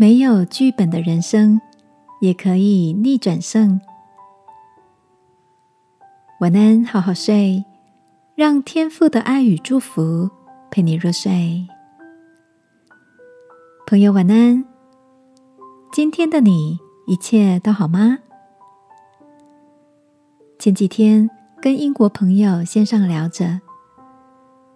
[0.00, 1.60] 没有剧本的人生
[2.20, 3.80] 也可以逆转胜。
[6.38, 7.64] 晚安，好好睡，
[8.36, 10.30] 让天父的爱与祝福
[10.70, 11.66] 陪你入睡。
[13.88, 14.64] 朋友，晚安。
[15.90, 16.78] 今天的你
[17.08, 18.18] 一切都好吗？
[20.60, 21.28] 前几天
[21.60, 23.60] 跟英国朋友线上聊着，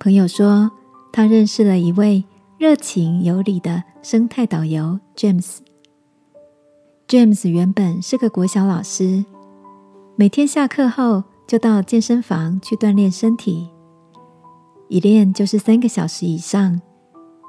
[0.00, 0.72] 朋友说
[1.12, 2.24] 他认识了一位
[2.56, 5.56] 热情有礼的生态导游 James。
[7.08, 9.24] James 原本是个国小老师，
[10.14, 13.68] 每天下课后就到健身房去锻炼身体，
[14.88, 16.80] 一练就是三个小时以上，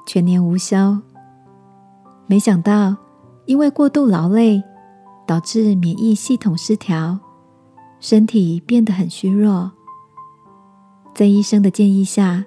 [0.08, 0.98] 全年无休。
[2.26, 2.96] 没想到，
[3.44, 4.60] 因为过度劳累，
[5.24, 7.20] 导致免疫系统失调，
[8.00, 9.70] 身体变得很虚弱。
[11.14, 12.44] 在医生的建议下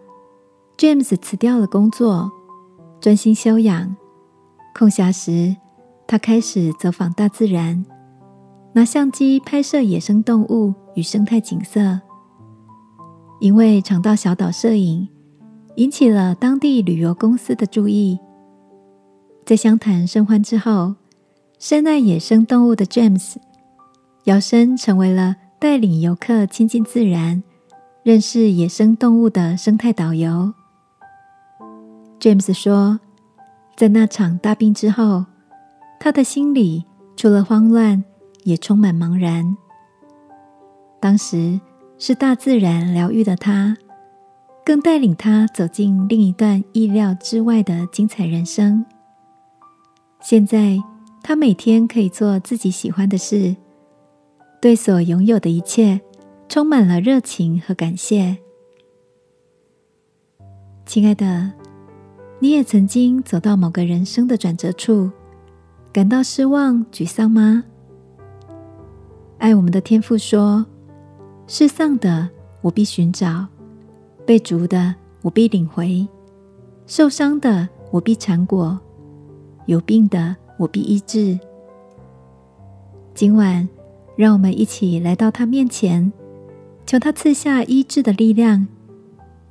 [0.77, 2.29] ，James 辞掉了工作，
[2.99, 3.95] 专心休养。
[4.75, 5.55] 空暇时，
[6.07, 7.85] 他开始走访大自然，
[8.73, 11.99] 拿相机拍摄野生动物与生态景色。
[13.39, 15.07] 因为常到小岛摄影，
[15.75, 18.19] 引起了当地旅游公司的注意。
[19.45, 20.95] 在相谈甚欢之后，
[21.57, 23.35] 深爱野生动物的 James
[24.25, 27.41] 摇身成为了带领游客亲近自然、
[28.03, 30.53] 认识野生动物的生态导游。
[32.19, 32.99] James 说，
[33.77, 35.25] 在那场大病之后，
[35.99, 36.83] 他的心里
[37.15, 38.03] 除了慌乱，
[38.43, 39.55] 也充满茫然。
[40.99, 41.59] 当时
[41.97, 43.77] 是大自然疗愈的他，
[44.65, 48.85] 更带领他走进另一段意料之外的精彩人生。
[50.19, 50.77] 现在，
[51.23, 53.55] 他每天可以做自己喜欢的事，
[54.61, 56.01] 对所拥有的一切
[56.49, 58.37] 充满了热情和感谢。
[60.85, 61.53] 亲爱的，
[62.41, 65.11] 你也曾经走到某个人生的转折处，
[65.91, 67.63] 感到失望、沮丧吗？
[69.37, 70.65] 爱我们的天父说
[71.47, 72.29] ：“失丧的，
[72.61, 73.45] 我必寻找；
[74.25, 76.07] 被逐的，我必领回；
[76.87, 78.79] 受伤的，我必缠果。”
[79.67, 81.37] 有病的，我必医治。
[83.13, 83.67] 今晚，
[84.15, 86.11] 让我们一起来到他面前，
[86.85, 88.65] 求他赐下医治的力量，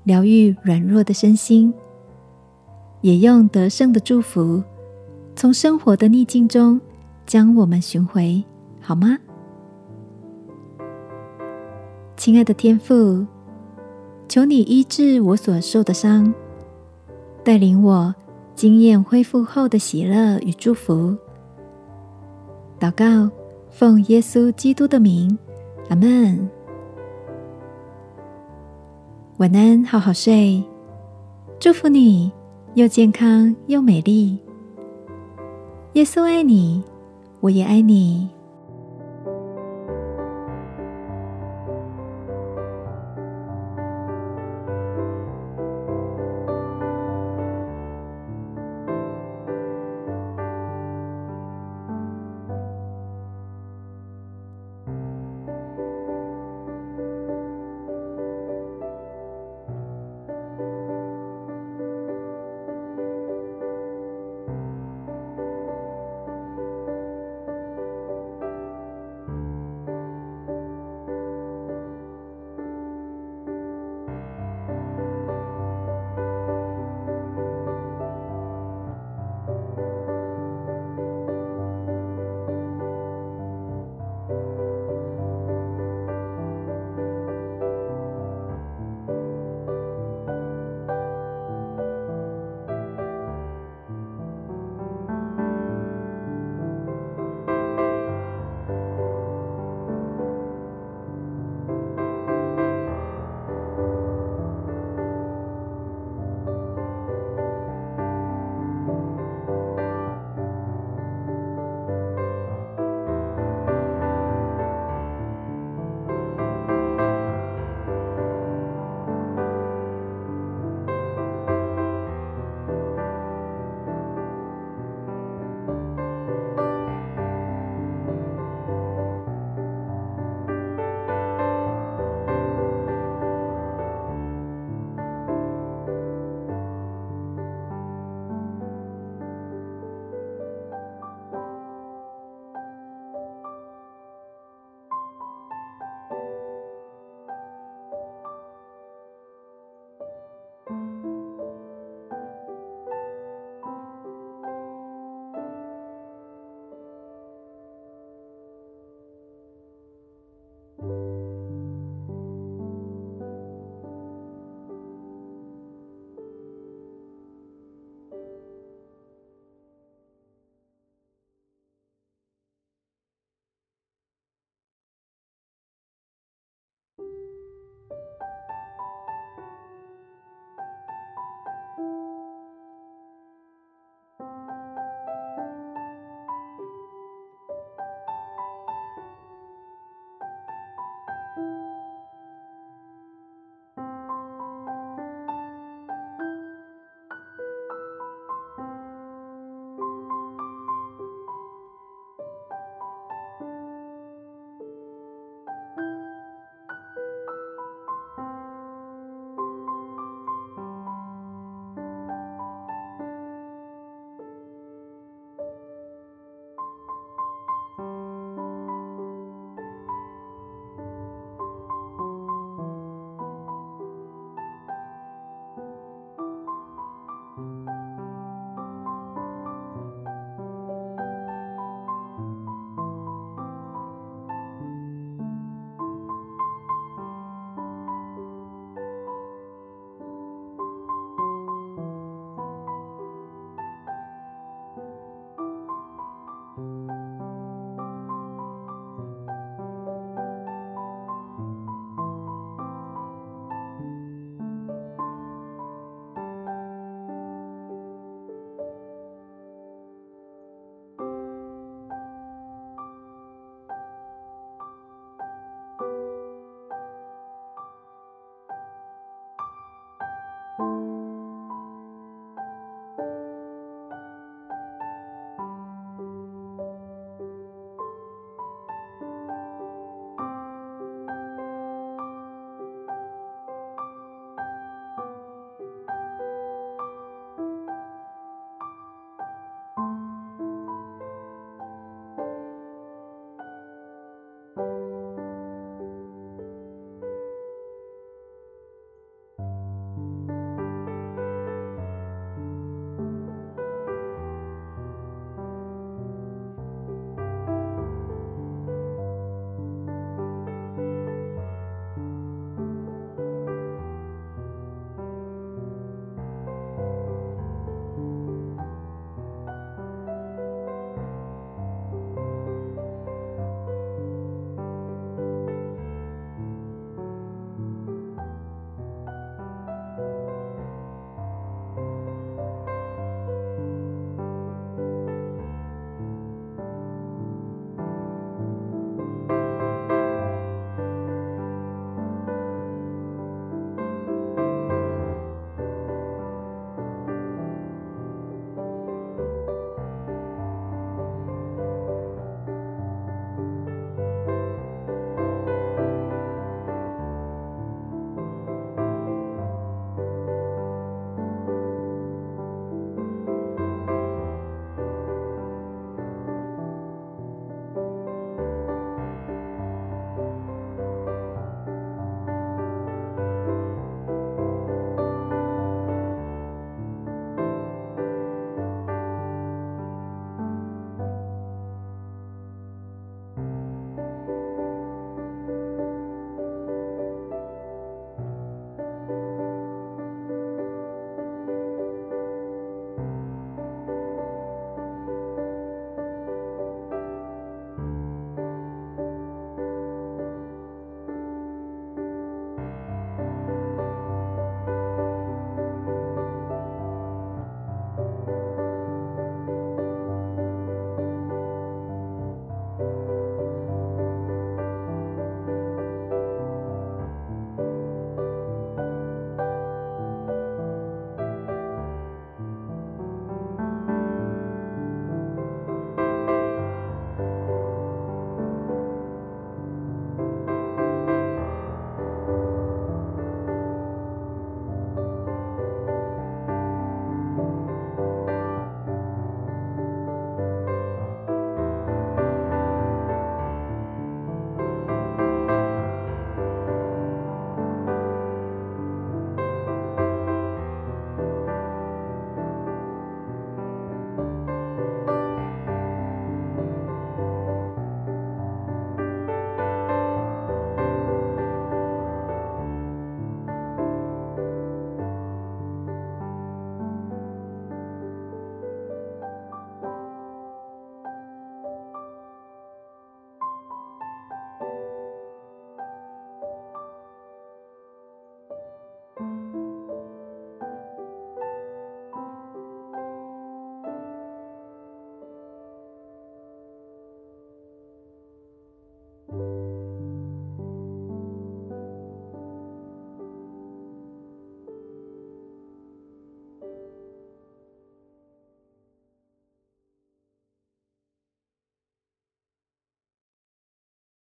[0.05, 1.73] 疗愈软弱的身心，
[3.01, 4.63] 也用得胜的祝福，
[5.37, 6.81] 从生活的逆境中
[7.27, 8.45] 将我们寻回，
[8.81, 9.19] 好吗？
[12.17, 13.25] 亲爱的天父，
[14.29, 16.33] 求你医治我所受的伤，
[17.45, 18.15] 带领我。
[18.55, 21.17] 经验恢复后的喜乐与祝福，
[22.81, 23.31] 祷告，
[23.71, 25.39] 奉耶稣基督的名，
[25.89, 26.51] 阿门。
[29.37, 30.61] 晚安，好好睡，
[31.61, 32.33] 祝福你
[32.75, 34.39] 又健康又美丽。
[35.95, 36.83] 耶稣爱你，
[37.41, 38.29] 我也爱你。